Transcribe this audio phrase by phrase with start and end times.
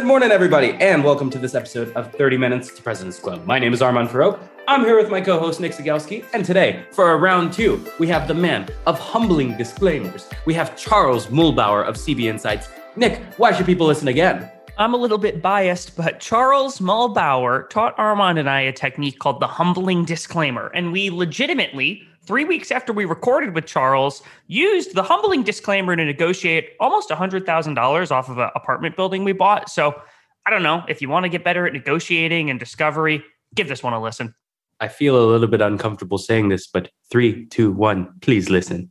[0.00, 3.44] Good morning, everybody, and welcome to this episode of 30 Minutes to President's Club.
[3.44, 4.40] My name is Armand Farrokh.
[4.66, 8.26] I'm here with my co host, Nick Cegelski, and today, for round two, we have
[8.26, 10.26] the man of humbling disclaimers.
[10.46, 12.70] We have Charles Muhlbauer of CB Insights.
[12.96, 14.50] Nick, why should people listen again?
[14.78, 19.38] I'm a little bit biased, but Charles Muhlbauer taught Armand and I a technique called
[19.38, 20.68] the humbling disclaimer.
[20.68, 26.04] And we legitimately three weeks after we recorded with Charles, used the humbling disclaimer to
[26.04, 29.70] negotiate almost $100,000 off of an apartment building we bought.
[29.70, 30.00] So
[30.46, 30.84] I don't know.
[30.88, 33.22] If you want to get better at negotiating and discovery,
[33.54, 34.34] give this one a listen.
[34.80, 38.90] I feel a little bit uncomfortable saying this, but three, two, one, please listen.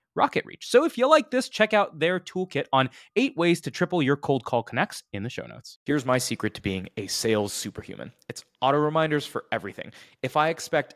[0.17, 0.63] RocketReach.
[0.63, 4.17] So if you like this, check out their toolkit on eight ways to triple your
[4.17, 5.79] cold call connects in the show notes.
[5.85, 9.91] Here's my secret to being a sales superhuman it's auto reminders for everything.
[10.21, 10.95] If I expect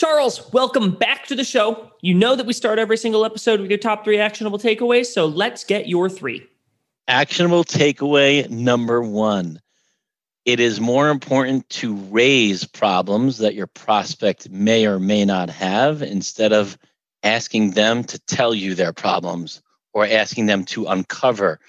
[0.00, 1.90] Charles, welcome back to the show.
[2.00, 5.26] You know that we start every single episode with your top three actionable takeaways, so
[5.26, 6.46] let's get your three.
[7.06, 9.60] Actionable takeaway number one
[10.46, 16.00] it is more important to raise problems that your prospect may or may not have
[16.00, 16.78] instead of
[17.22, 19.60] asking them to tell you their problems
[19.92, 21.60] or asking them to uncover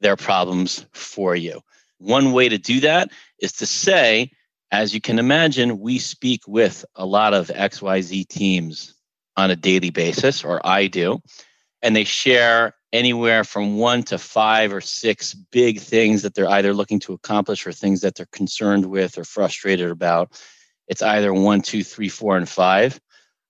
[0.00, 1.62] their problems for you.
[1.98, 4.32] One way to do that is to say,
[4.70, 8.94] as you can imagine, we speak with a lot of XYZ teams
[9.36, 11.20] on a daily basis, or I do,
[11.82, 16.72] and they share anywhere from one to five or six big things that they're either
[16.72, 20.40] looking to accomplish or things that they're concerned with or frustrated about.
[20.88, 22.98] It's either one, two, three, four, and five.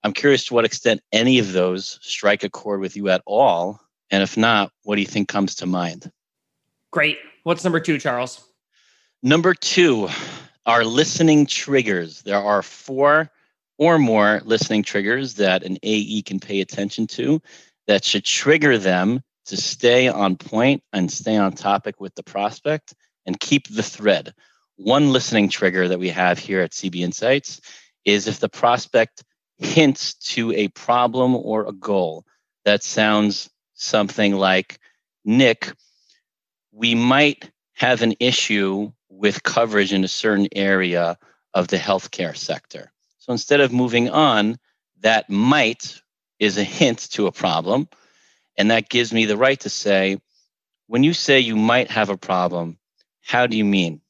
[0.03, 3.81] I'm curious to what extent any of those strike a chord with you at all.
[4.11, 6.11] And if not, what do you think comes to mind?
[6.91, 7.19] Great.
[7.43, 8.45] What's number two, Charles?
[9.23, 10.09] Number two,
[10.67, 12.23] are listening triggers.
[12.23, 13.31] There are four
[13.79, 17.41] or more listening triggers that an AE can pay attention to
[17.87, 22.95] that should trigger them to stay on point and stay on topic with the prospect
[23.27, 24.35] and keep the thread.
[24.77, 27.63] one listening trigger that we have here at CB Insights
[28.05, 29.25] is if the prospect
[29.59, 32.25] hints to a problem or a goal
[32.67, 34.79] that sounds something like
[35.25, 35.73] Nick,
[36.73, 41.19] we might have an issue with coverage in a certain area
[41.55, 42.93] of the healthcare sector.
[43.19, 44.59] So instead of moving on,
[45.01, 46.01] that might
[46.39, 47.89] is a hint to a problem.
[48.59, 50.21] And that gives me the right to say,
[50.87, 52.79] when you say you might have a problem,
[53.23, 54.01] how do you mean?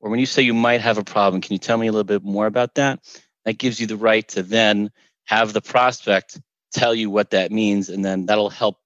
[0.00, 2.04] Or when you say you might have a problem, can you tell me a little
[2.04, 3.00] bit more about that?
[3.44, 4.90] That gives you the right to then
[5.24, 6.40] have the prospect
[6.72, 8.78] tell you what that means, and then that'll help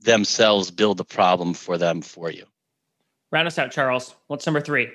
[0.00, 2.44] themselves build the problem for them for you.
[3.32, 4.14] Round us out, Charles.
[4.26, 4.90] What's number three?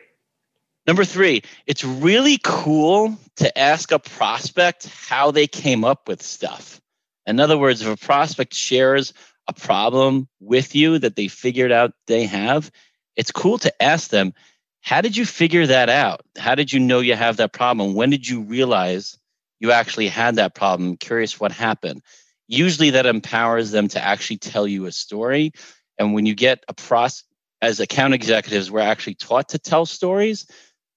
[0.88, 6.80] Number three, it's really cool to ask a prospect how they came up with stuff.
[7.26, 9.14] In other words, if a prospect shares
[9.48, 12.72] a problem with you that they figured out they have,
[13.16, 14.34] it's cool to ask them,
[14.82, 16.22] how did you figure that out?
[16.38, 17.96] How did you know you have that problem?
[17.96, 19.18] When did you realize
[19.60, 20.90] you actually had that problem?
[20.90, 22.04] I'm curious what happened.
[22.48, 25.52] Usually that empowers them to actually tell you a story.
[25.98, 27.24] And when you get a process,
[27.62, 30.46] as account executives, we're actually taught to tell stories.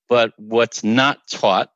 [0.09, 1.71] But what's not taught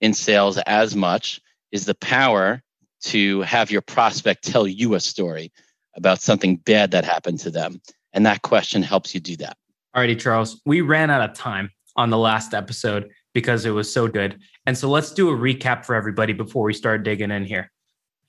[0.00, 1.40] in sales as much
[1.72, 2.62] is the power
[3.00, 5.52] to have your prospect tell you a story
[5.96, 7.80] about something bad that happened to them.
[8.12, 9.56] And that question helps you do that.
[9.96, 10.60] Alrighty, Charles.
[10.64, 14.40] We ran out of time on the last episode because it was so good.
[14.66, 17.70] And so let's do a recap for everybody before we start digging in here.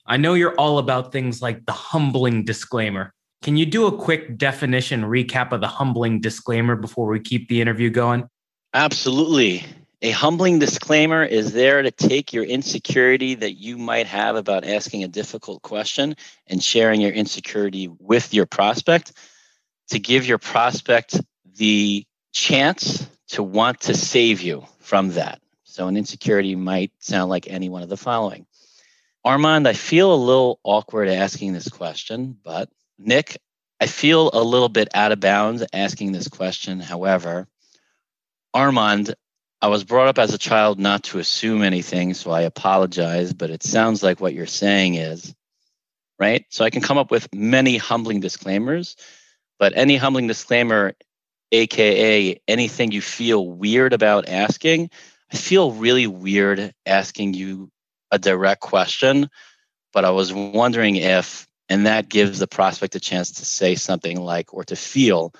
[0.06, 3.12] I know you're all about things like the humbling disclaimer.
[3.42, 7.60] Can you do a quick definition recap of the humbling disclaimer before we keep the
[7.60, 8.28] interview going?
[8.72, 9.64] Absolutely.
[10.02, 15.02] A humbling disclaimer is there to take your insecurity that you might have about asking
[15.02, 16.14] a difficult question
[16.46, 19.12] and sharing your insecurity with your prospect
[19.88, 21.20] to give your prospect
[21.56, 25.40] the chance to want to save you from that.
[25.64, 28.46] So, an insecurity might sound like any one of the following.
[29.24, 32.68] Armand, I feel a little awkward asking this question, but
[32.98, 33.36] Nick,
[33.80, 36.80] I feel a little bit out of bounds asking this question.
[36.80, 37.48] However,
[38.54, 39.14] Armand,
[39.62, 43.50] I was brought up as a child not to assume anything, so I apologize, but
[43.50, 45.34] it sounds like what you're saying is,
[46.18, 46.44] right?
[46.50, 48.96] So I can come up with many humbling disclaimers,
[49.58, 50.94] but any humbling disclaimer
[51.52, 54.90] aka anything you feel weird about asking.
[55.32, 57.70] I feel really weird asking you
[58.10, 59.28] a direct question,
[59.92, 64.20] but I was wondering if, and that gives the prospect a chance to say something
[64.20, 65.32] like, or to feel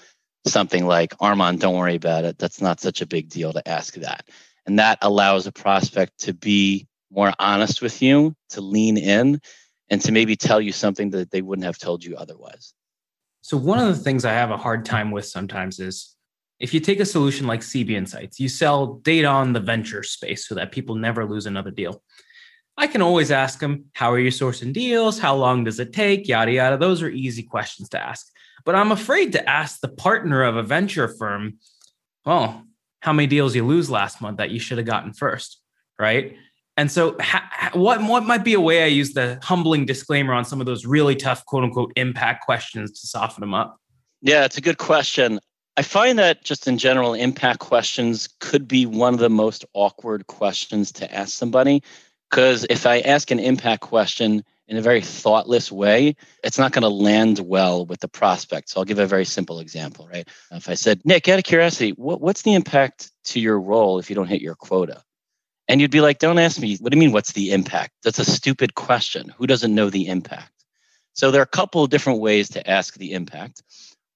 [0.47, 2.39] something like, Armand, don't worry about it.
[2.39, 4.29] That's not such a big deal to ask that.
[4.67, 9.41] And that allows a prospect to be more honest with you, to lean in,
[9.89, 12.73] and to maybe tell you something that they wouldn't have told you otherwise.
[13.43, 16.15] So, one of the things I have a hard time with sometimes is
[16.61, 20.47] if you take a solution like CB Insights, you sell data on the venture space
[20.47, 22.03] so that people never lose another deal.
[22.77, 25.19] I can always ask them, How are you sourcing deals?
[25.19, 26.29] How long does it take?
[26.29, 26.77] Yada, yada.
[26.77, 28.31] Those are easy questions to ask.
[28.65, 31.59] But I'm afraid to ask the partner of a venture firm,
[32.25, 32.65] Well,
[33.01, 35.61] how many deals you lose last month that you should have gotten first?
[35.99, 36.37] Right.
[36.77, 40.45] And so, ha, what what might be a way I use the humbling disclaimer on
[40.45, 43.79] some of those really tough quote unquote impact questions to soften them up?
[44.23, 45.41] Yeah, it's a good question.
[45.77, 50.27] I find that just in general, impact questions could be one of the most awkward
[50.27, 51.83] questions to ask somebody.
[52.31, 56.83] Because if I ask an impact question in a very thoughtless way, it's not going
[56.83, 58.71] to land well with the prospect.
[58.71, 60.29] So I'll give a very simple example, right?
[60.53, 64.09] If I said, Nick, out of curiosity, what, what's the impact to your role if
[64.09, 65.03] you don't hit your quota?
[65.67, 67.95] And you'd be like, don't ask me, what do you mean, what's the impact?
[68.05, 69.35] That's a stupid question.
[69.37, 70.53] Who doesn't know the impact?
[71.15, 73.65] So there are a couple of different ways to ask the impact.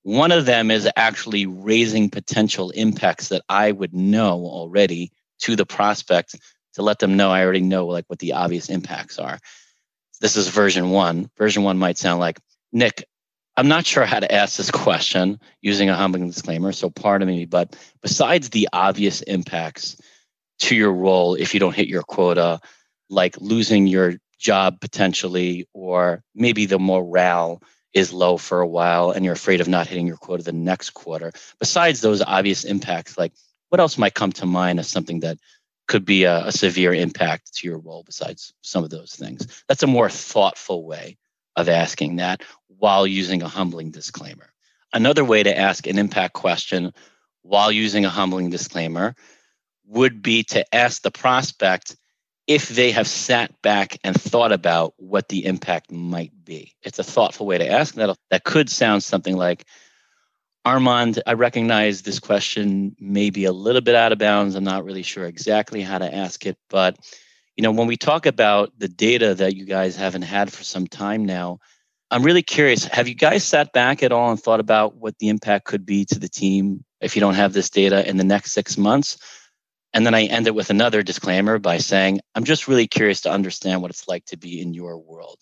[0.04, 5.66] One of them is actually raising potential impacts that I would know already to the
[5.66, 6.36] prospect
[6.74, 9.40] to let them know I already know like what the obvious impacts are.
[10.24, 11.28] This is version one.
[11.36, 12.40] Version one might sound like,
[12.72, 13.04] Nick,
[13.58, 17.44] I'm not sure how to ask this question using a humbling disclaimer, so pardon me,
[17.44, 20.00] but besides the obvious impacts,
[20.60, 22.58] to your role if you don't hit your quota,
[23.10, 27.60] like losing your job potentially, or maybe the morale
[27.92, 30.94] is low for a while and you're afraid of not hitting your quota the next
[30.94, 31.32] quarter.
[31.60, 33.34] Besides those obvious impacts, like
[33.68, 35.36] what else might come to mind as something that
[35.86, 39.64] could be a, a severe impact to your role besides some of those things?
[39.68, 41.16] That's a more thoughtful way
[41.56, 44.52] of asking that while using a humbling disclaimer.
[44.92, 46.92] Another way to ask an impact question
[47.42, 49.14] while using a humbling disclaimer
[49.86, 51.96] would be to ask the prospect
[52.46, 56.74] if they have sat back and thought about what the impact might be.
[56.82, 59.64] It's a thoughtful way to ask that that could sound something like
[60.64, 64.54] Armand, I recognize this question may be a little bit out of bounds.
[64.54, 66.96] I'm not really sure exactly how to ask it, but
[67.56, 70.86] you know, when we talk about the data that you guys haven't had for some
[70.86, 71.58] time now,
[72.10, 72.84] I'm really curious.
[72.86, 76.04] Have you guys sat back at all and thought about what the impact could be
[76.06, 79.18] to the team if you don't have this data in the next six months?
[79.92, 83.30] And then I end it with another disclaimer by saying, I'm just really curious to
[83.30, 85.40] understand what it's like to be in your world.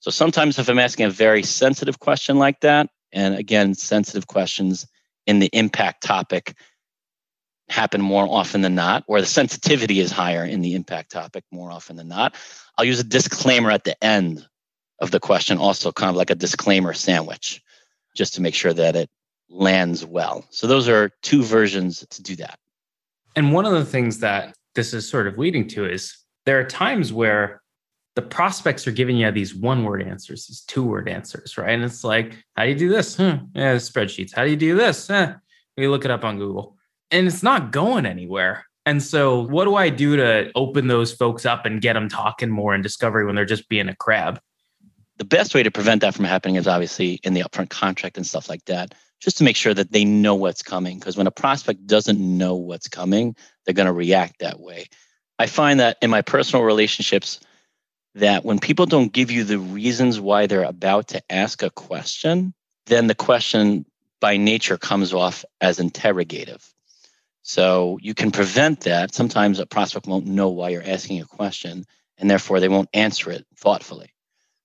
[0.00, 4.86] So sometimes if I'm asking a very sensitive question like that, and again, sensitive questions
[5.26, 6.54] in the impact topic
[7.68, 11.70] happen more often than not, or the sensitivity is higher in the impact topic more
[11.70, 12.34] often than not.
[12.78, 14.46] I'll use a disclaimer at the end
[15.00, 17.60] of the question, also kind of like a disclaimer sandwich,
[18.14, 19.10] just to make sure that it
[19.48, 20.44] lands well.
[20.50, 22.58] So those are two versions to do that.
[23.34, 26.64] And one of the things that this is sort of leading to is there are
[26.64, 27.62] times where
[28.16, 31.74] the prospects are giving you these one word answers, these two word answers, right?
[31.74, 33.16] And it's like, how do you do this?
[33.16, 34.34] Hmm, yeah, spreadsheets.
[34.34, 35.08] How do you do this?
[35.10, 35.34] Eh,
[35.76, 36.76] we look it up on Google.
[37.10, 38.64] And it's not going anywhere.
[38.86, 42.48] And so, what do I do to open those folks up and get them talking
[42.48, 44.40] more in discovery when they're just being a crab?
[45.18, 48.26] The best way to prevent that from happening is obviously in the upfront contract and
[48.26, 50.98] stuff like that, just to make sure that they know what's coming.
[50.98, 54.86] Because when a prospect doesn't know what's coming, they're going to react that way.
[55.38, 57.40] I find that in my personal relationships,
[58.16, 62.54] that when people don't give you the reasons why they're about to ask a question,
[62.86, 63.84] then the question
[64.20, 66.66] by nature comes off as interrogative.
[67.42, 69.14] So you can prevent that.
[69.14, 71.84] Sometimes a prospect won't know why you're asking a question,
[72.16, 74.08] and therefore they won't answer it thoughtfully.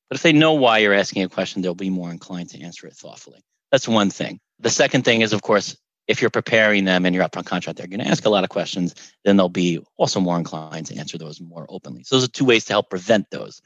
[0.09, 2.87] But if they know why you're asking a question, they'll be more inclined to answer
[2.87, 3.41] it thoughtfully.
[3.69, 4.39] That's one thing.
[4.59, 5.77] The second thing is, of course,
[6.07, 8.49] if you're preparing them and you're upfront contract, they're going to ask a lot of
[8.49, 12.03] questions, then they'll be also more inclined to answer those more openly.
[12.03, 13.61] So those are two ways to help prevent those.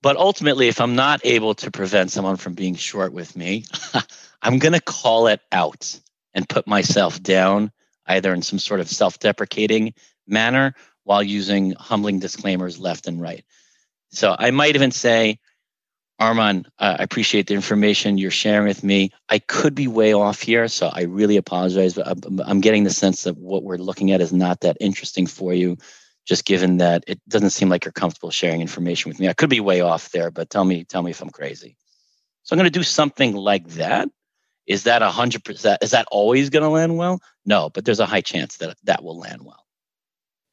[0.00, 3.64] But ultimately, if I'm not able to prevent someone from being short with me,
[4.42, 5.98] I'm going to call it out
[6.34, 7.72] and put myself down
[8.06, 9.94] either in some sort of self deprecating
[10.26, 10.74] manner
[11.04, 13.44] while using humbling disclaimers left and right.
[14.10, 15.40] So I might even say,
[16.18, 19.12] Armand, uh, I appreciate the information you're sharing with me.
[19.28, 21.94] I could be way off here, so I really apologize.
[21.94, 25.26] But I'm, I'm getting the sense that what we're looking at is not that interesting
[25.26, 25.76] for you,
[26.26, 29.28] just given that it doesn't seem like you're comfortable sharing information with me.
[29.28, 31.76] I could be way off there, but tell me, tell me if I'm crazy.
[32.42, 34.08] So I'm going to do something like that.
[34.66, 35.82] Is that a hundred percent?
[35.82, 37.20] Is that always going to land well?
[37.46, 39.64] No, but there's a high chance that that will land well.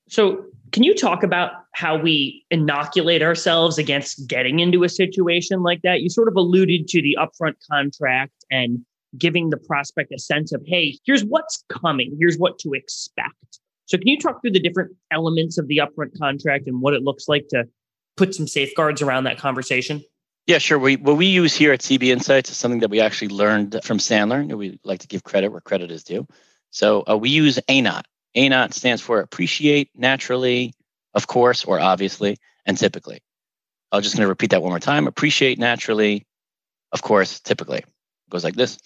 [0.10, 5.82] So, can you talk about how we inoculate ourselves against getting into a situation like
[5.84, 6.02] that?
[6.02, 8.80] You sort of alluded to the upfront contract and
[9.18, 13.60] giving the prospect a sense of, hey, here's what's coming, here's what to expect.
[13.86, 17.04] So, can you talk through the different elements of the upfront contract and what it
[17.04, 17.66] looks like to
[18.18, 20.04] put some safeguards around that conversation?
[20.48, 20.78] Yeah, sure.
[20.78, 23.98] We, what we use here at CB Insights is something that we actually learned from
[23.98, 24.52] Sandler.
[24.56, 26.28] We like to give credit where credit is due.
[26.70, 28.04] So uh, we use ANOT,
[28.36, 30.74] ANOT stands for appreciate naturally,
[31.14, 33.22] of course, or obviously, and typically.
[33.92, 35.08] I'm just going to repeat that one more time.
[35.08, 36.26] Appreciate naturally,
[36.92, 37.80] of course, typically.
[37.80, 38.78] It goes like this.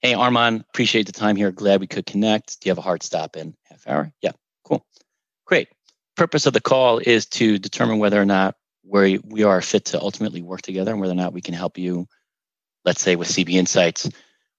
[0.00, 1.50] Hey, Armand, appreciate the time here.
[1.50, 2.60] Glad we could connect.
[2.60, 4.12] Do you have a hard stop in half hour?
[4.22, 4.32] Yeah,
[4.64, 4.84] cool.
[5.46, 5.68] Great.
[6.16, 10.00] Purpose of the call is to determine whether or not we we are fit to
[10.00, 12.06] ultimately work together and whether or not we can help you,
[12.84, 14.08] let's say with CB Insights,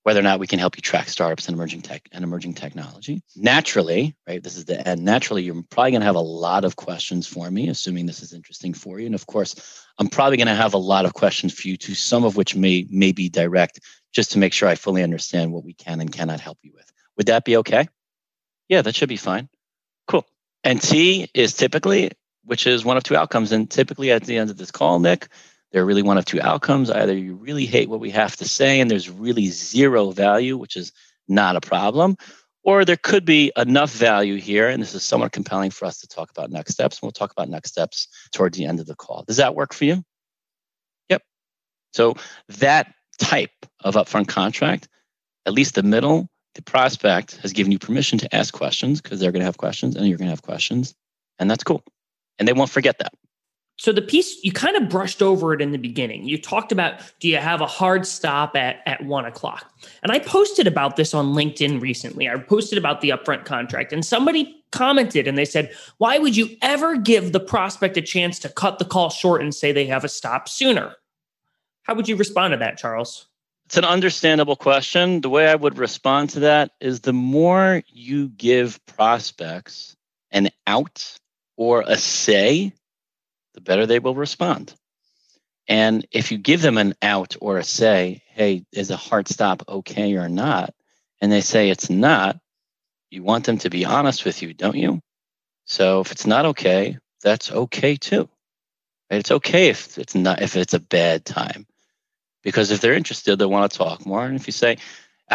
[0.03, 3.21] whether or not we can help you track startups and emerging tech and emerging technology.
[3.35, 4.43] Naturally, right?
[4.43, 5.03] This is the end.
[5.03, 8.33] Naturally, you're probably going to have a lot of questions for me, assuming this is
[8.33, 9.05] interesting for you.
[9.05, 11.93] And of course, I'm probably going to have a lot of questions for you too,
[11.93, 13.79] some of which may may be direct,
[14.11, 16.91] just to make sure I fully understand what we can and cannot help you with.
[17.17, 17.87] Would that be okay?
[18.69, 19.49] Yeah, that should be fine.
[20.07, 20.25] Cool.
[20.63, 22.11] And T is typically,
[22.45, 23.51] which is one of two outcomes.
[23.51, 25.27] And typically at the end of this call, Nick,
[25.71, 26.89] there are really one of two outcomes.
[26.89, 30.75] Either you really hate what we have to say and there's really zero value, which
[30.75, 30.91] is
[31.27, 32.17] not a problem,
[32.63, 36.07] or there could be enough value here, and this is somewhat compelling for us to
[36.07, 36.97] talk about next steps.
[36.97, 39.23] And we'll talk about next steps towards the end of the call.
[39.23, 40.03] Does that work for you?
[41.09, 41.23] Yep.
[41.93, 42.15] So
[42.59, 44.87] that type of upfront contract,
[45.45, 49.31] at least the middle, the prospect has given you permission to ask questions because they're
[49.31, 50.93] going to have questions and you're going to have questions.
[51.39, 51.83] And that's cool.
[52.37, 53.13] And they won't forget that.
[53.77, 56.27] So the piece you kind of brushed over it in the beginning.
[56.27, 59.71] You talked about do you have a hard stop at at one o'clock?
[60.03, 62.29] And I posted about this on LinkedIn recently.
[62.29, 66.55] I posted about the upfront contract, and somebody commented and they said, "Why would you
[66.61, 70.03] ever give the prospect a chance to cut the call short and say they have
[70.03, 70.95] a stop sooner?"
[71.83, 73.27] How would you respond to that, Charles?
[73.65, 75.21] It's an understandable question.
[75.21, 79.95] The way I would respond to that is the more you give prospects
[80.29, 81.17] an out
[81.57, 82.73] or a say
[83.53, 84.73] the better they will respond.
[85.67, 89.63] And if you give them an out or a say, hey, is a hard stop
[89.67, 90.73] okay or not?
[91.21, 92.39] and they say it's not,
[93.09, 94.99] you want them to be honest with you, don't you?
[95.65, 98.27] So if it's not okay, that's okay too.
[99.09, 101.67] It's okay if it's not if it's a bad time.
[102.43, 104.25] Because if they're interested, they want to talk more.
[104.25, 104.77] And if you say,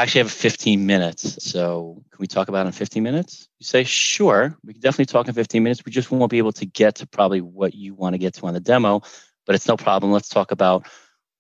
[0.03, 3.49] actually have 15 minutes, so can we talk about in 15 minutes?
[3.59, 5.85] You say, sure, we can definitely talk in 15 minutes.
[5.85, 8.47] We just won't be able to get to probably what you want to get to
[8.47, 9.03] on the demo,
[9.47, 10.13] but it's no problem.
[10.13, 10.87] Let's talk about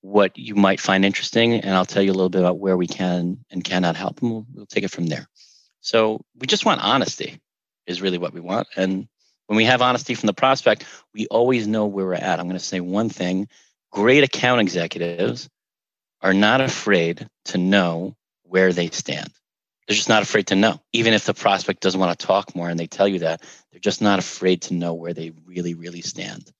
[0.00, 2.86] what you might find interesting, and I'll tell you a little bit about where we
[2.86, 5.28] can and cannot help, and we'll, we'll take it from there.
[5.80, 7.40] So we just want honesty,
[7.86, 8.68] is really what we want.
[8.76, 9.06] And
[9.46, 10.84] when we have honesty from the prospect,
[11.14, 12.40] we always know where we're at.
[12.40, 13.48] I'm going to say one thing
[13.92, 15.48] great account executives
[16.20, 18.16] are not afraid to know
[18.48, 19.30] where they stand.
[19.86, 20.80] They're just not afraid to know.
[20.92, 23.80] Even if the prospect doesn't want to talk more and they tell you that, they're
[23.80, 26.50] just not afraid to know where they really, really stand.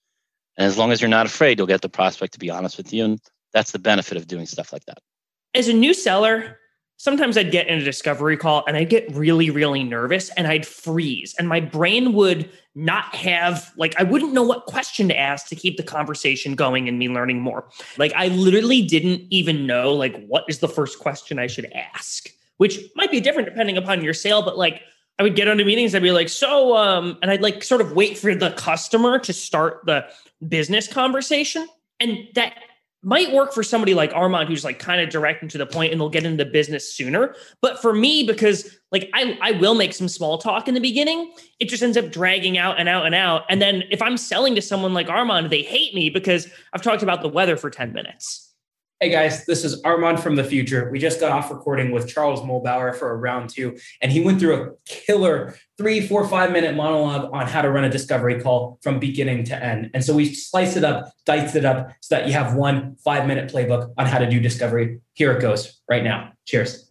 [0.57, 2.93] And as long as you're not afraid, you'll get the prospect to be honest with
[2.93, 3.05] you.
[3.05, 3.21] And
[3.53, 4.99] that's the benefit of doing stuff like that.
[5.55, 6.59] As a new seller,
[6.99, 10.67] sometimes I'd get in a discovery call and I'd get really, really nervous and I'd
[10.67, 15.49] freeze and my brain would not have, like, I wouldn't know what question to ask
[15.49, 17.67] to keep the conversation going and me learning more.
[17.97, 22.29] Like, I literally didn't even know, like, what is the first question I should ask,
[22.59, 24.83] which might be different depending upon your sale, but like,
[25.19, 25.95] I would get onto meetings.
[25.95, 29.33] I'd be like, so, um, and I'd like sort of wait for the customer to
[29.33, 30.05] start the
[30.47, 31.67] business conversation.
[31.99, 32.59] And that
[33.03, 35.93] might work for somebody like Armand who's like kind of direct and to the point
[35.93, 37.35] and they'll get into business sooner.
[37.63, 41.33] But for me, because like I, I will make some small talk in the beginning,
[41.61, 43.45] it just ends up dragging out and out and out.
[43.49, 47.03] And then if I'm selling to someone like Armand, they hate me because I've talked
[47.03, 48.46] about the weather for 10 minutes.
[48.99, 50.89] Hey guys, this is Armand from the future.
[50.91, 54.41] We just got off recording with Charles Muhlbauer for a round two, and he went
[54.41, 58.79] through a killer three, four, five minute monologue on how to run a discovery call
[58.83, 59.91] from beginning to end.
[59.93, 63.27] And so we sliced it up, diced it up so that you have one five
[63.27, 64.99] minute playbook on how to do discovery.
[65.13, 66.33] Here it goes right now.
[66.47, 66.91] Cheers.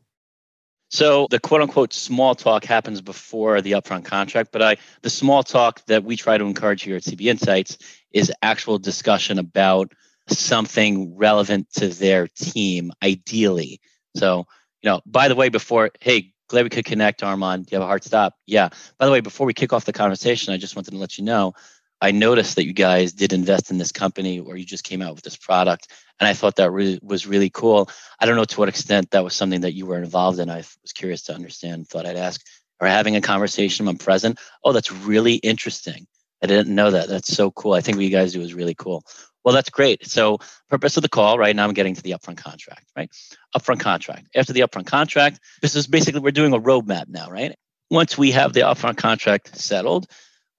[0.92, 5.42] So the quote unquote small talk happens before the upfront contract, but I the small
[5.42, 7.80] talk that we try to encourage here at CB Insights
[8.12, 9.92] is actual discussion about
[10.27, 13.79] something relevant to their team, ideally.
[14.16, 14.46] So,
[14.81, 17.66] you know, by the way, before, hey, glad we could connect, Armand.
[17.66, 18.35] Do you have a hard stop?
[18.46, 18.70] Yeah.
[18.98, 21.24] By the way, before we kick off the conversation, I just wanted to let you
[21.24, 21.53] know
[22.01, 25.16] I noticed that you guys did invest in this company or you just came out
[25.16, 25.88] with this product.
[26.20, 27.90] And I thought that was really cool.
[28.20, 30.50] I don't know to what extent that was something that you were involved in.
[30.50, 32.42] I was curious to understand, thought I'd ask.
[32.81, 34.40] Or having a conversation, I'm present.
[34.64, 36.05] Oh, that's really interesting.
[36.44, 37.10] I didn't know that.
[37.10, 37.74] That's so cool.
[37.74, 39.04] I think what you guys do is really cool.
[39.44, 40.08] Well, that's great.
[40.08, 43.10] So, purpose of the call, right now, I'm getting to the upfront contract, right?
[43.56, 44.28] Upfront contract.
[44.36, 47.56] After the upfront contract, this is basically we're doing a roadmap now, right?
[47.92, 50.08] Once we have the upfront contract settled,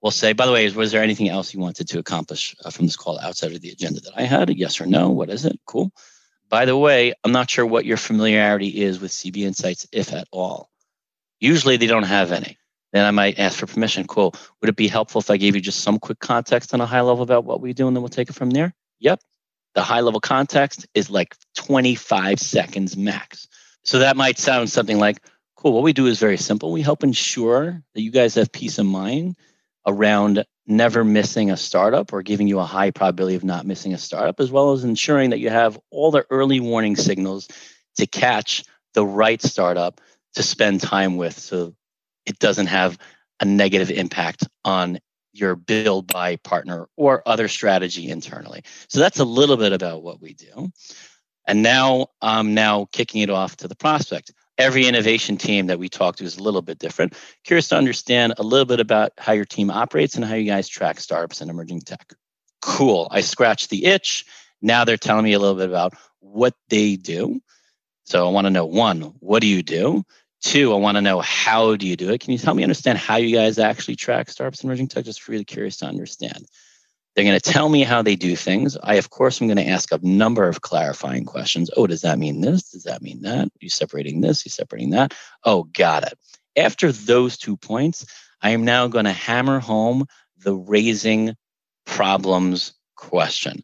[0.01, 2.85] we'll say, by the way, was there anything else you wanted to accomplish uh, from
[2.85, 4.49] this call outside of the agenda that I had?
[4.57, 5.09] Yes or no?
[5.09, 5.59] What is it?
[5.65, 5.91] Cool.
[6.49, 10.27] By the way, I'm not sure what your familiarity is with CB Insights, if at
[10.31, 10.69] all.
[11.41, 12.57] Usually they don't have any.
[12.93, 14.07] Then I might ask for permission.
[14.07, 14.33] Cool.
[14.61, 17.01] Would it be helpful if I gave you just some quick context on a high
[17.01, 18.73] level about what we do and then we'll take it from there?
[18.99, 19.19] Yep.
[19.75, 23.47] The high level context is like 25 seconds max.
[23.83, 25.21] So that might sound something like,
[25.55, 26.71] cool, what we do is very simple.
[26.71, 29.35] We help ensure that you guys have peace of mind
[29.85, 33.97] around never missing a startup or giving you a high probability of not missing a
[33.97, 37.47] startup, as well as ensuring that you have all the early warning signals
[37.95, 40.01] to catch the right startup
[40.35, 41.73] to spend time with so
[42.27, 42.99] it doesn't have
[43.39, 44.99] a negative impact on
[45.33, 48.63] your build by partner or other strategy internally.
[48.89, 50.71] So that's a little bit about what we do.
[51.47, 54.33] And now I'm now kicking it off to the prospect.
[54.57, 57.13] Every innovation team that we talk to is a little bit different.
[57.43, 60.67] Curious to understand a little bit about how your team operates and how you guys
[60.67, 62.13] track startups and emerging tech.
[62.61, 63.07] Cool.
[63.11, 64.25] I scratched the itch.
[64.61, 67.39] Now they're telling me a little bit about what they do.
[68.05, 70.03] So I want to know one, what do you do?
[70.41, 72.21] Two, I want to know how do you do it?
[72.21, 75.05] Can you help me understand how you guys actually track startups and emerging tech?
[75.05, 76.45] Just really curious to understand.
[77.15, 78.77] They're going to tell me how they do things.
[78.81, 81.71] I, of course, am going to ask a number of clarifying questions.
[81.75, 82.69] Oh, does that mean this?
[82.69, 83.47] Does that mean that?
[83.47, 84.45] Are you separating this?
[84.45, 85.15] Are you separating that?
[85.43, 86.13] Oh, got it.
[86.55, 88.05] After those two points,
[88.39, 90.05] I am now going to hammer home
[90.37, 91.35] the raising
[91.87, 93.63] problems question,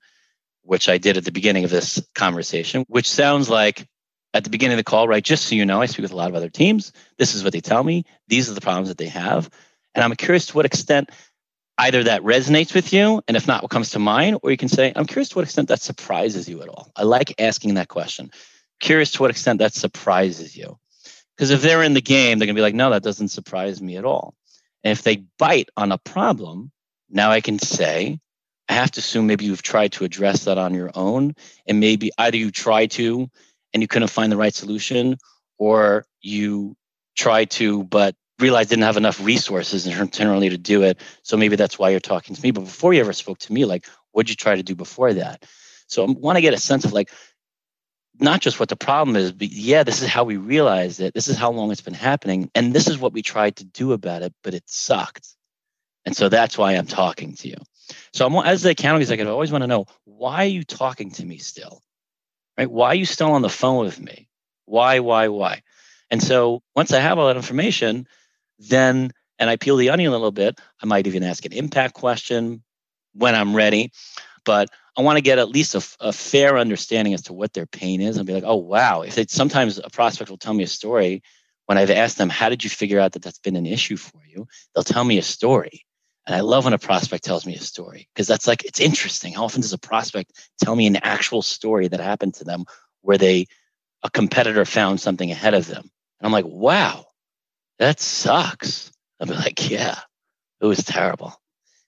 [0.64, 3.88] which I did at the beginning of this conversation, which sounds like
[4.34, 5.24] at the beginning of the call, right?
[5.24, 6.92] Just so you know, I speak with a lot of other teams.
[7.18, 8.06] This is what they tell me.
[8.28, 9.50] These are the problems that they have.
[9.94, 11.10] And I'm curious to what extent
[11.78, 14.70] either that resonates with you, and if not, what comes to mind, or you can
[14.70, 16.92] say, I'm curious to what extent that surprises you at all.
[16.96, 18.32] I like asking that question.
[18.80, 20.78] Curious to what extent that surprises you.
[21.36, 23.82] Because if they're in the game, they're going to be like, no, that doesn't surprise
[23.82, 24.36] me at all.
[24.84, 26.72] And if they bite on a problem,
[27.10, 28.20] now I can say,
[28.70, 31.34] I have to assume maybe you've tried to address that on your own.
[31.68, 33.30] And maybe either you try to
[33.74, 35.18] and you couldn't find the right solution,
[35.58, 36.76] or you
[37.16, 41.00] tried to, but realized didn't have enough resources internally to do it.
[41.24, 42.52] So maybe that's why you're talking to me.
[42.52, 45.46] But before you ever spoke to me, like, what'd you try to do before that?
[45.88, 47.12] So I want to get a sense of like,
[48.20, 51.14] not just what the problem is, but yeah, this is how we realized it.
[51.14, 52.50] This is how long it's been happening.
[52.54, 55.28] And this is what we tried to do about it, but it sucked.
[56.06, 57.58] And so that's why I'm talking to you.
[58.14, 61.12] So I'm as the account executive, I always want to know why are you talking
[61.12, 61.82] to me still?
[62.58, 62.70] Right?
[62.70, 64.30] Why are you still on the phone with me?
[64.66, 65.62] Why, why, why?
[66.10, 68.08] And so once I have all that information,
[68.60, 71.96] then and I peel the onion a little bit, I might even ask an impact
[71.96, 72.64] question
[73.14, 73.92] when I'm ready.
[74.46, 77.66] But I want to get at least a, a, fair understanding as to what their
[77.66, 79.02] pain is and be like, oh, wow.
[79.02, 81.24] If it, sometimes a prospect will tell me a story
[81.66, 84.22] when I've asked them, how did you figure out that that's been an issue for
[84.28, 84.48] you?
[84.74, 85.86] They'll tell me a story.
[86.26, 89.34] And I love when a prospect tells me a story because that's like, it's interesting.
[89.34, 90.32] How often does a prospect
[90.62, 92.66] tell me an actual story that happened to them
[93.02, 93.48] where they,
[94.04, 95.90] a competitor found something ahead of them?
[96.20, 97.06] And I'm like, wow,
[97.80, 98.92] that sucks.
[99.20, 100.00] I'll be like, yeah,
[100.62, 101.34] it was terrible.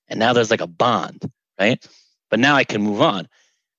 [0.07, 1.85] And now there's like a bond, right?
[2.29, 3.27] But now I can move on.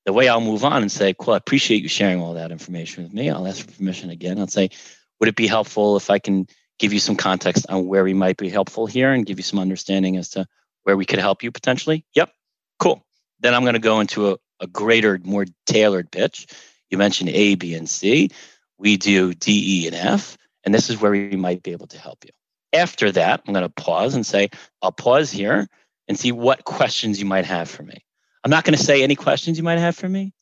[0.06, 3.02] The way I'll move on and say, cool, I appreciate you sharing all that information
[3.02, 3.28] with me.
[3.28, 4.38] I'll ask for permission again.
[4.38, 4.70] I'll say,
[5.18, 6.46] would it be helpful if I can
[6.78, 9.58] give you some context on where we might be helpful here and give you some
[9.58, 10.46] understanding as to
[10.82, 12.04] where we could help you potentially?
[12.14, 12.32] Yep,
[12.78, 13.04] cool.
[13.40, 16.46] Then I'm going to go into a, a greater, more tailored pitch.
[16.90, 18.30] You mentioned A, B, and C.
[18.78, 20.36] We do D, E, and F.
[20.64, 22.30] And this is where we might be able to help you.
[22.72, 24.50] After that, I'm going to pause and say,
[24.82, 25.68] I'll pause here
[26.08, 28.04] and see what questions you might have for me.
[28.44, 30.32] I'm not going to say any questions you might have for me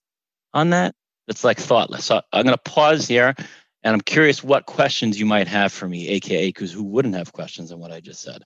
[0.53, 0.95] on that.
[1.29, 2.05] It's like thoughtless.
[2.05, 3.35] So I'm going to pause here
[3.85, 7.33] and I'm curious what questions you might have for me, AKA, because who wouldn't have
[7.33, 8.43] questions on what I just said?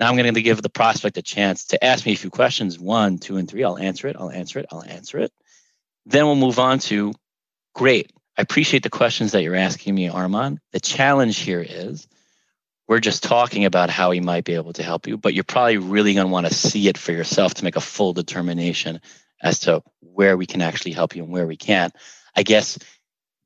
[0.00, 2.80] Now I'm going to give the prospect a chance to ask me a few questions
[2.80, 3.62] one, two, and three.
[3.62, 4.16] I'll answer it.
[4.18, 4.66] I'll answer it.
[4.72, 5.32] I'll answer it.
[6.04, 7.14] Then we'll move on to
[7.74, 8.10] great.
[8.36, 10.58] I appreciate the questions that you're asking me, Armand.
[10.72, 12.08] The challenge here is
[12.88, 15.78] we're just talking about how he might be able to help you, but you're probably
[15.78, 19.00] really going to want to see it for yourself to make a full determination
[19.40, 21.94] as to where we can actually help you and where we can't.
[22.34, 22.78] I guess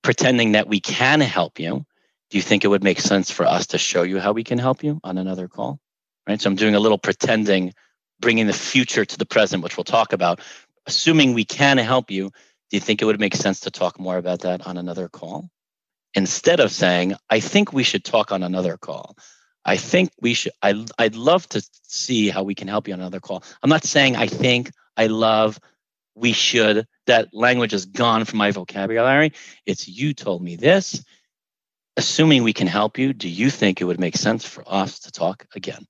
[0.07, 1.85] pretending that we can help you,
[2.31, 4.59] do you think it would make sense for us to show you how we can
[4.59, 5.81] help you on another call?
[6.29, 6.41] Right.
[6.41, 7.75] So I'm doing a little pretending,
[8.21, 10.41] bringing the future to the present, which we'll talk about.
[10.87, 12.31] Assuming we can help you,
[12.71, 15.51] do you think it would make sense to talk more about that on another call?
[16.17, 19.17] instead of saying, I think we should talk on another call.
[19.65, 23.01] I think we should, I, I'd love to see how we can help you on
[23.01, 23.45] another call.
[23.63, 25.61] I'm not saying I think, I love,
[26.17, 26.87] we should.
[27.07, 29.33] That language is gone from my vocabulary.
[29.67, 31.05] It's you told me this.
[31.97, 35.13] Assuming we can help you, do you think it would make sense for us to
[35.13, 35.87] talk again?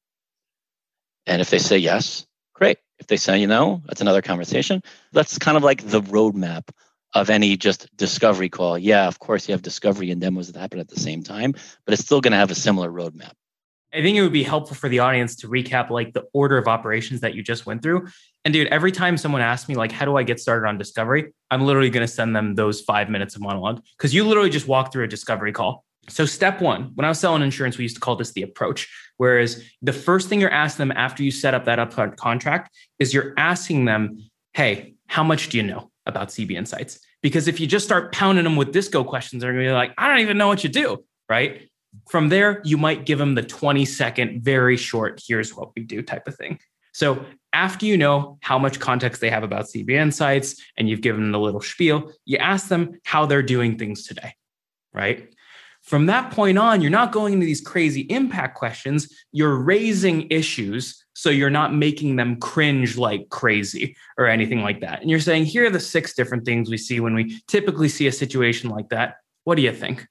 [1.27, 2.79] And if they say yes, great.
[2.99, 4.83] If they say, you know, that's another conversation.
[5.13, 6.69] That's kind of like the roadmap
[7.15, 8.79] of any just discovery call.
[8.79, 11.95] Yeah, of course, you have discovery and demos that happen at the same time, but
[11.95, 13.33] it's still going to have a similar roadmap.
[13.95, 16.69] I think it would be helpful for the audience to recap like the order of
[16.69, 18.09] operations that you just went through.
[18.47, 21.33] And dude, every time someone asks me like, how do I get started on discovery?
[21.51, 24.69] I'm literally going to send them those five minutes of monologue because you literally just
[24.69, 25.85] walk through a discovery call.
[26.09, 28.89] So step one, when I was selling insurance, we used to call this the approach.
[29.17, 33.13] Whereas the first thing you're asking them after you set up that upfront contract is
[33.13, 34.17] you're asking them,
[34.53, 37.01] hey, how much do you know about CB Insights?
[37.23, 39.93] Because if you just start pounding them with disco questions, they're going to be like,
[39.99, 41.05] I don't even know what you do.
[41.29, 41.69] Right.
[42.09, 46.01] From there, you might give them the 20 second, very short, here's what we do
[46.01, 46.61] type of thing.
[46.97, 51.21] So after you know how much context they have about CB Insights and you've given
[51.21, 54.33] them a little spiel, you ask them how they're doing things today.
[54.95, 55.31] Right.
[55.83, 59.15] From that point on, you're not going into these crazy impact questions.
[59.31, 65.03] You're raising issues so you're not making them cringe like crazy or anything like that.
[65.03, 68.07] And you're saying, here are the six different things we see when we typically see
[68.07, 69.17] a situation like that.
[69.45, 70.07] What do you think?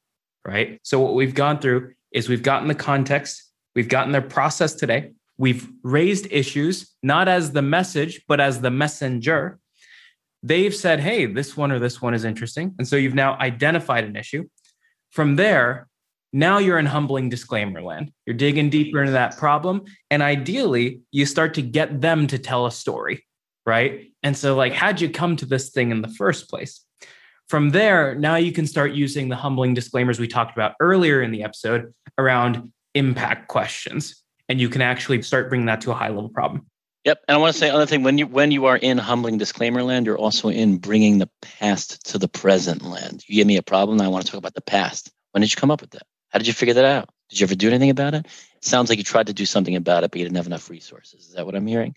[0.45, 0.79] Right.
[0.83, 3.41] So, what we've gone through is we've gotten the context,
[3.73, 8.71] we've gotten their process today, we've raised issues, not as the message, but as the
[8.71, 9.59] messenger.
[10.43, 12.75] They've said, hey, this one or this one is interesting.
[12.77, 14.47] And so you've now identified an issue.
[15.11, 15.87] From there,
[16.33, 18.11] now you're in humbling disclaimer land.
[18.25, 19.85] You're digging deeper into that problem.
[20.11, 23.25] And ideally, you start to get them to tell a story,
[23.65, 24.11] right?
[24.21, 26.81] And so, like, how'd you come to this thing in the first place?
[27.47, 31.31] From there, now you can start using the humbling disclaimers we talked about earlier in
[31.31, 34.24] the episode around impact questions.
[34.47, 36.67] And you can actually start bringing that to a high level problem.
[37.05, 38.01] Yep, and I want to say another thing.
[38.01, 42.03] When you when you are in humbling disclaimer land, you're also in bringing the past
[42.07, 43.23] to the present land.
[43.27, 45.11] You give me a problem, I want to talk about the past.
[45.31, 46.03] When did you come up with that?
[46.29, 47.09] How did you figure that out?
[47.29, 48.25] Did you ever do anything about it?
[48.25, 50.69] It sounds like you tried to do something about it, but you didn't have enough
[50.69, 51.27] resources.
[51.27, 51.95] Is that what I'm hearing?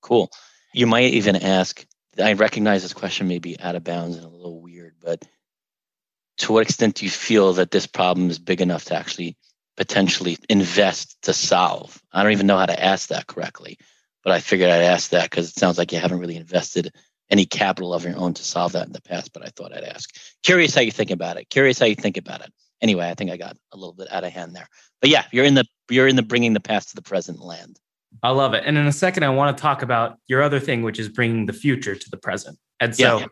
[0.00, 0.30] Cool.
[0.72, 1.84] You might even ask,
[2.18, 5.22] I recognize this question may be out of bounds and a little weird, but
[6.38, 9.36] to what extent do you feel that this problem is big enough to actually
[9.76, 12.00] potentially invest to solve?
[12.12, 13.78] I don't even know how to ask that correctly,
[14.24, 16.92] but I figured I'd ask that because it sounds like you haven't really invested
[17.30, 19.84] any capital of your own to solve that in the past, but I thought I'd
[19.84, 20.14] ask.
[20.42, 21.50] Curious how you think about it.
[21.50, 22.52] Curious how you think about it.
[22.80, 24.68] Anyway, I think I got a little bit out of hand there.
[25.00, 27.78] But yeah, you're in the you're in the bringing the past to the present land.
[28.22, 28.62] I love it.
[28.64, 31.46] And in a second, I want to talk about your other thing, which is bringing
[31.46, 32.58] the future to the present.
[32.80, 33.26] And so yeah.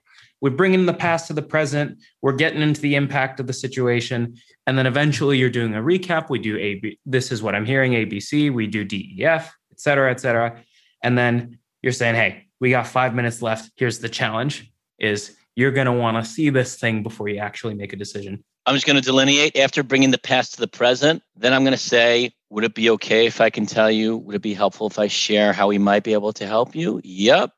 [0.45, 1.97] We're bringing the past to the present.
[2.21, 4.37] We're getting into the impact of the situation.
[4.67, 6.29] And then eventually you're doing a recap.
[6.29, 8.53] We do A, B, this is what I'm hearing, ABC.
[8.53, 10.63] We do DEF, et cetera, et cetera.
[11.03, 13.73] And then you're saying, hey, we got five minutes left.
[13.77, 17.73] Here's the challenge is you're going to want to see this thing before you actually
[17.73, 18.45] make a decision.
[18.67, 21.23] I'm just going to delineate after bringing the past to the present.
[21.37, 24.19] Then I'm going to say, would it be okay if I can tell you?
[24.19, 27.01] Would it be helpful if I share how we might be able to help you?
[27.03, 27.51] Yep.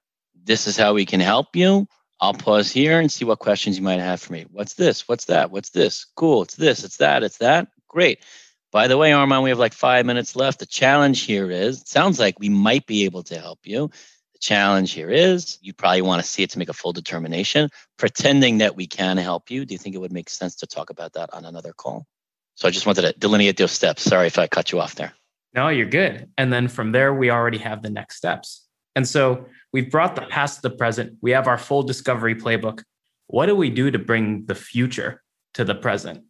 [0.45, 1.89] This is how we can help you.
[2.21, 4.47] I'll pause here and see what questions you might have for me.
[4.51, 5.07] What's this?
[5.07, 5.51] What's that?
[5.51, 6.07] What's this?
[6.17, 6.43] Cool.
[6.43, 6.83] It's this.
[6.83, 7.23] It's that.
[7.23, 7.69] It's that.
[7.89, 8.25] Great.
[8.73, 10.59] By the way, Armand, we have like five minutes left.
[10.59, 13.89] The challenge here is sounds like we might be able to help you.
[14.33, 17.69] The challenge here is you probably want to see it to make a full determination.
[17.97, 19.65] Pretending that we can help you.
[19.65, 22.07] Do you think it would make sense to talk about that on another call?
[22.55, 24.03] So I just wanted to delineate those steps.
[24.03, 25.13] Sorry if I cut you off there.
[25.55, 26.31] No, you're good.
[26.37, 28.67] And then from there, we already have the next steps.
[28.95, 31.19] And so we've brought the past to the present.
[31.21, 32.83] We have our full discovery playbook.
[33.27, 36.25] What do we do to bring the future to the present?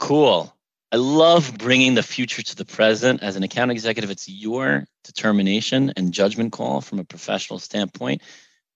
[0.00, 0.52] Cool.
[0.90, 3.22] I love bringing the future to the present.
[3.22, 8.20] As an account executive, it's your determination and judgment call from a professional standpoint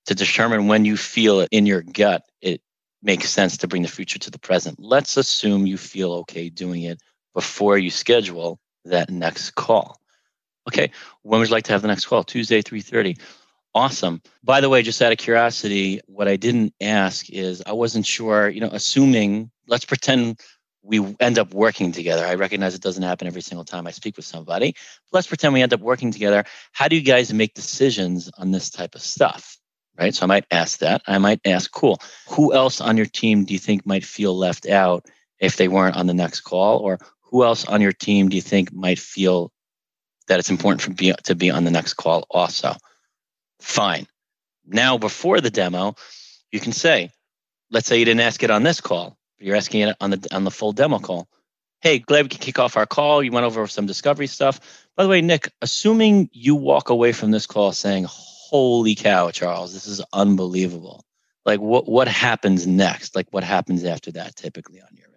[0.06, 2.60] to determine when you feel it in your gut, it
[3.02, 4.78] makes sense to bring the future to the present.
[4.78, 7.00] Let's assume you feel okay doing it
[7.34, 10.00] before you schedule that next call.
[10.68, 12.22] Okay, when would you like to have the next call?
[12.22, 13.18] Tuesday, 3:30.
[13.74, 14.20] Awesome.
[14.44, 18.48] By the way, just out of curiosity, what I didn't ask is I wasn't sure,
[18.50, 20.40] you know, assuming, let's pretend
[20.82, 22.26] we end up working together.
[22.26, 24.74] I recognize it doesn't happen every single time I speak with somebody.
[25.10, 26.44] Let's pretend we end up working together.
[26.72, 29.56] How do you guys make decisions on this type of stuff?
[29.98, 30.14] Right.
[30.14, 31.02] So I might ask that.
[31.06, 34.66] I might ask, cool, who else on your team do you think might feel left
[34.66, 35.06] out
[35.38, 36.78] if they weren't on the next call?
[36.78, 39.52] Or who else on your team do you think might feel
[40.28, 42.74] that it's important for be, to be on the next call also?
[43.62, 44.06] Fine.
[44.66, 45.96] Now, before the demo,
[46.50, 47.10] you can say,
[47.70, 50.28] let's say you didn't ask it on this call but you're asking it on the
[50.30, 51.26] on the full demo call.
[51.80, 53.24] Hey, glad we can kick off our call.
[53.24, 54.60] You went over some discovery stuff.
[54.96, 59.74] By the way, Nick, assuming you walk away from this call saying, "Holy cow, Charles,
[59.74, 61.04] this is unbelievable."
[61.44, 63.16] Like, what what happens next?
[63.16, 64.36] Like, what happens after that?
[64.36, 65.08] Typically on your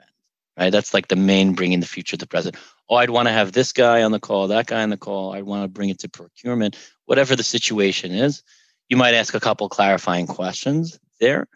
[0.57, 0.71] right?
[0.71, 2.55] That's like the main bringing the future to the present.
[2.89, 5.33] Oh, I'd want to have this guy on the call, that guy on the call.
[5.33, 8.43] I'd want to bring it to procurement, whatever the situation is.
[8.89, 11.47] You might ask a couple clarifying questions there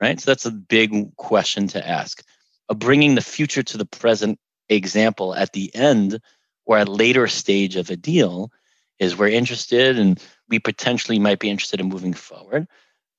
[0.00, 0.20] right?
[0.20, 2.24] So that's a big question to ask.
[2.68, 6.20] A bringing the future to the present example at the end
[6.64, 8.50] or at later stage of a deal
[8.98, 12.66] is we're interested and we potentially might be interested in moving forward.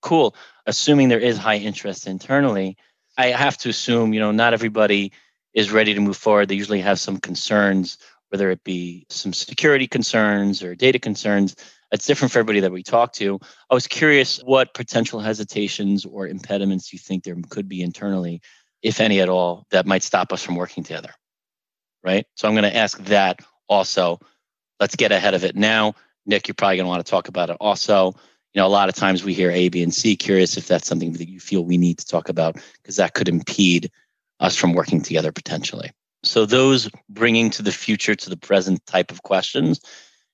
[0.02, 0.36] Cool.
[0.66, 2.78] Assuming there is high interest internally,
[3.22, 5.12] I have to assume, you know, not everybody
[5.54, 6.48] is ready to move forward.
[6.48, 7.98] They usually have some concerns,
[8.30, 11.56] whether it be some security concerns or data concerns
[11.92, 13.40] it's different for everybody that we talk to.
[13.70, 18.42] I was curious what potential hesitations or impediments you think there could be internally,
[18.82, 21.12] if any at all, that might stop us from working together.
[22.04, 22.26] Right.
[22.36, 24.20] So I'm going to ask that also.
[24.80, 25.94] Let's get ahead of it now.
[26.26, 28.16] Nick, you're probably going to want to talk about it also.
[28.54, 30.16] You know, a lot of times we hear A, B, and C.
[30.16, 33.30] Curious if that's something that you feel we need to talk about because that could
[33.30, 33.90] impede
[34.40, 35.92] us from working together potentially.
[36.24, 39.80] So, those bringing to the future to the present type of questions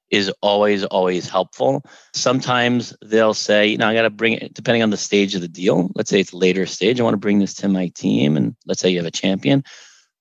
[0.10, 1.84] is always always helpful.
[2.14, 5.42] Sometimes they'll say you know i got to bring it depending on the stage of
[5.42, 5.90] the deal.
[5.96, 7.00] Let's say it's later stage.
[7.00, 9.64] I want to bring this to my team and let's say you have a champion.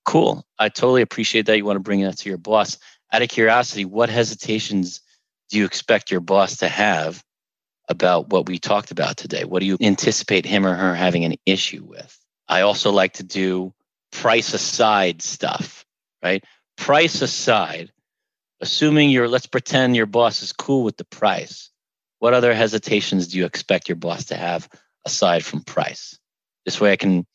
[0.05, 0.45] Cool.
[0.59, 2.77] I totally appreciate that you want to bring that to your boss.
[3.11, 5.01] Out of curiosity what hesitations
[5.49, 7.23] do you expect your boss to have
[7.89, 9.43] about what we talked about today.
[9.43, 12.17] What do you anticipate him or her having an issue with?
[12.47, 13.73] I also like to do
[14.11, 15.85] price aside stuff
[16.23, 16.43] right?
[16.75, 17.91] Price aside
[18.61, 21.69] assuming you're let's pretend your boss is cool with the price
[22.19, 24.67] what other hesitations do you expect your boss to have
[25.05, 26.17] aside from price?
[26.65, 27.25] This way i can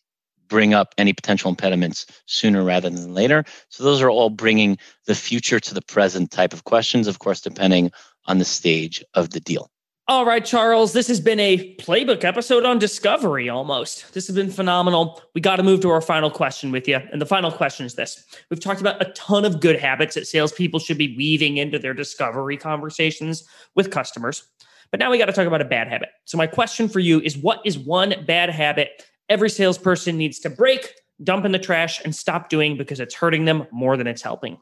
[0.49, 3.43] bring up any potential impediments sooner rather than later.
[3.71, 7.41] So those are all bringing the future to the present type of questions of course
[7.41, 7.91] depending
[8.27, 9.71] on the stage of the deal
[10.13, 14.13] all right, Charles, this has been a playbook episode on discovery almost.
[14.13, 15.23] This has been phenomenal.
[15.35, 17.01] We got to move to our final question with you.
[17.11, 20.27] And the final question is this We've talked about a ton of good habits that
[20.27, 23.45] salespeople should be weaving into their discovery conversations
[23.75, 24.45] with customers.
[24.91, 26.11] But now we got to talk about a bad habit.
[26.27, 30.51] So, my question for you is what is one bad habit every salesperson needs to
[30.51, 34.23] break dump in the trash, and stop doing because it's hurting them more than it's
[34.23, 34.59] helping.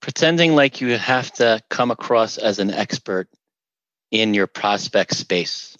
[0.00, 3.28] Pretending like you have to come across as an expert
[4.14, 5.76] in your prospect space.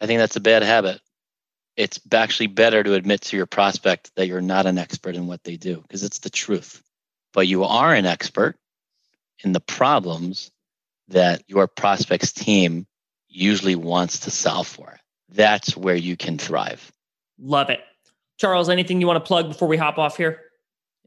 [0.00, 0.98] I think that's a bad habit.
[1.76, 5.44] It's actually better to admit to your prospect that you're not an expert in what
[5.44, 6.82] they do because it's the truth.
[7.34, 8.56] But you are an expert
[9.44, 10.50] in the problems
[11.08, 12.86] that your prospects team
[13.28, 14.98] usually wants to solve for.
[15.28, 16.90] That's where you can thrive.
[17.38, 17.80] Love it.
[18.38, 20.40] Charles, anything you want to plug before we hop off here?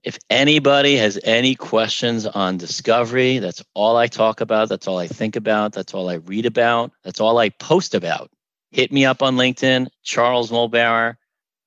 [0.03, 4.67] If anybody has any questions on discovery, that's all I talk about.
[4.67, 5.71] That's all I think about.
[5.71, 6.91] That's all I read about.
[7.03, 8.29] That's all I post about.
[8.71, 11.15] Hit me up on LinkedIn, Charles Muhlbauer.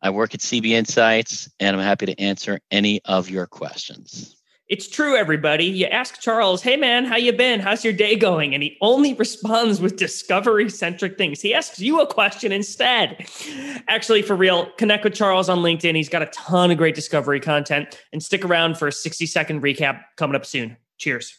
[0.03, 4.37] I work at CB Insights, and I'm happy to answer any of your questions.
[4.69, 5.65] It's true, everybody.
[5.65, 7.61] You ask Charles, "Hey, man, how you been?
[7.61, 11.41] How's your day going?" And he only responds with discovery-centric things.
[11.41, 13.29] He asks you a question instead.
[13.89, 15.95] Actually, for real, connect with Charles on LinkedIn.
[15.95, 18.03] He's got a ton of great discovery content.
[18.13, 20.77] And stick around for a 60-second recap coming up soon.
[20.99, 21.39] Cheers.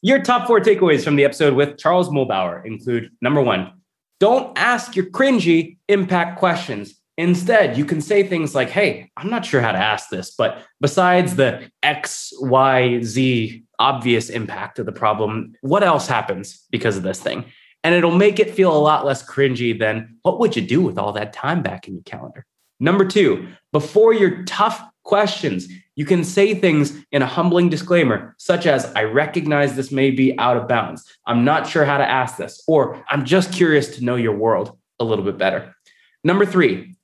[0.00, 3.72] Your top four takeaways from the episode with Charles Muhlbauer include number one,
[4.20, 6.94] don't ask your cringy impact questions.
[7.16, 10.64] Instead, you can say things like, Hey, I'm not sure how to ask this, but
[10.80, 17.02] besides the X, Y, Z obvious impact of the problem, what else happens because of
[17.02, 17.44] this thing?
[17.82, 20.96] And it'll make it feel a lot less cringy than what would you do with
[20.96, 22.46] all that time back in your calendar?
[22.78, 28.66] Number two, before your tough questions, you can say things in a humbling disclaimer, such
[28.66, 31.04] as, I recognize this may be out of bounds.
[31.26, 34.78] I'm not sure how to ask this, or I'm just curious to know your world
[35.00, 35.74] a little bit better.
[36.22, 36.94] Number three,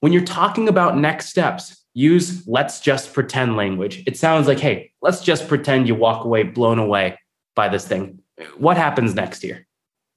[0.00, 4.02] when you're talking about next steps, use let's just pretend language.
[4.06, 7.18] It sounds like, hey, let's just pretend you walk away blown away
[7.56, 8.20] by this thing.
[8.58, 9.66] What happens next here?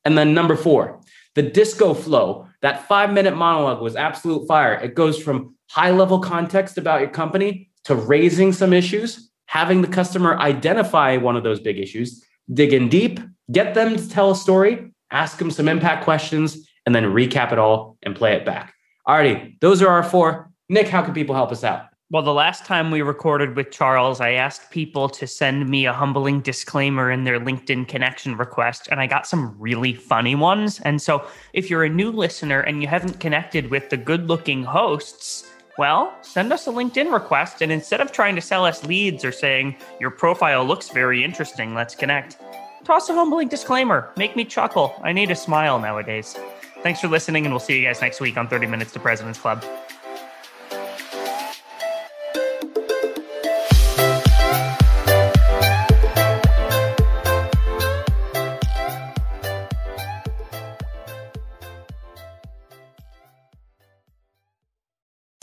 [0.03, 0.99] And then number four,
[1.35, 4.73] the disco flow, that five minute monologue was absolute fire.
[4.73, 9.87] It goes from high level context about your company to raising some issues, having the
[9.87, 12.21] customer identify one of those big issues,
[12.53, 13.17] dig in deep,
[13.49, 17.57] get them to tell a story, ask them some impact questions, and then recap it
[17.57, 18.73] all and play it back.
[19.07, 20.51] Alrighty, those are our four.
[20.67, 21.85] Nick, how can people help us out?
[22.09, 25.93] Well, the last time we recorded with Charles, I asked people to send me a
[25.93, 30.81] humbling disclaimer in their LinkedIn connection request, and I got some really funny ones.
[30.81, 34.63] And so, if you're a new listener and you haven't connected with the good looking
[34.63, 39.23] hosts, well, send us a LinkedIn request, and instead of trying to sell us leads
[39.23, 42.37] or saying, your profile looks very interesting, let's connect,
[42.83, 44.09] toss a humbling disclaimer.
[44.17, 44.99] Make me chuckle.
[45.03, 46.35] I need a smile nowadays.
[46.83, 49.39] Thanks for listening, and we'll see you guys next week on 30 Minutes to President's
[49.39, 49.63] Club.